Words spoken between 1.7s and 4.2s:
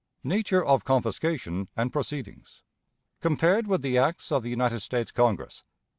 and Proceedings. Compared with the